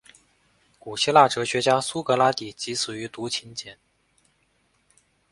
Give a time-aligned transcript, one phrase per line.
[0.79, 3.77] 古希腊哲学家苏格拉底即死于毒芹碱。